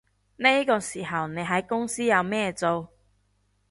[0.37, 2.89] 呢啲時候你喺公司有咩做